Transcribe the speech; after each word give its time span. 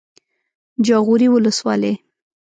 جاغوري 0.85 1.27
ولسوالۍ 1.31 1.93